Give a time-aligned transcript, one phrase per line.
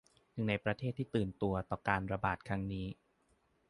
[0.33, 2.87] หนึ่งในประเทศที่ตื่นตัวต่อการระบาดครั้งนี้